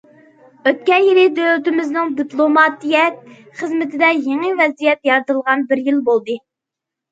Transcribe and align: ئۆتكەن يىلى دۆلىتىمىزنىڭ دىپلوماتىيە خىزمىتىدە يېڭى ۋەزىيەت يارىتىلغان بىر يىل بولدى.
ئۆتكەن 0.69 1.03
يىلى 1.07 1.25
دۆلىتىمىزنىڭ 1.39 2.15
دىپلوماتىيە 2.21 3.05
خىزمىتىدە 3.61 4.11
يېڭى 4.23 4.53
ۋەزىيەت 4.65 5.09
يارىتىلغان 5.13 5.65
بىر 5.71 5.87
يىل 5.93 6.05
بولدى. 6.11 6.43